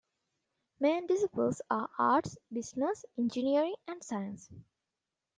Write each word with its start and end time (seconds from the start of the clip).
Main 0.79 1.05
disciples 1.05 1.61
are 1.69 1.87
arts, 1.99 2.35
business, 2.51 3.05
engineering 3.19 3.75
and 3.87 4.03
science. 4.03 4.49